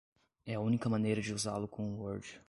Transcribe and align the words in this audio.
É 0.47 0.55
a 0.55 0.59
única 0.59 0.89
maneira 0.89 1.21
de 1.21 1.31
usá-lo 1.31 1.67
com 1.67 1.83
o 1.83 1.99
Word. 2.01 2.25